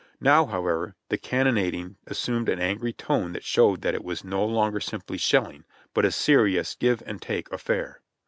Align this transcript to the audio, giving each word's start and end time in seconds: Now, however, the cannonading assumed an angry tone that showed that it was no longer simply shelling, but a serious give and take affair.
Now, 0.19 0.47
however, 0.47 0.95
the 1.09 1.17
cannonading 1.19 1.97
assumed 2.07 2.49
an 2.49 2.59
angry 2.59 2.91
tone 2.91 3.33
that 3.33 3.43
showed 3.43 3.83
that 3.83 3.93
it 3.93 4.03
was 4.03 4.23
no 4.23 4.43
longer 4.43 4.79
simply 4.79 5.19
shelling, 5.19 5.63
but 5.93 6.05
a 6.05 6.11
serious 6.11 6.73
give 6.73 7.03
and 7.05 7.21
take 7.21 7.51
affair. 7.51 8.01